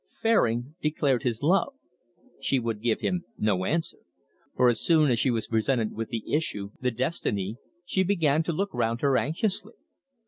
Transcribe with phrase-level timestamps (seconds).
[0.23, 1.75] Fairing declared his love.
[2.39, 3.99] She would give him no answer.
[4.55, 8.51] For as soon as she was presented with the issue, the destiny, she began to
[8.51, 9.75] look round her anxiously.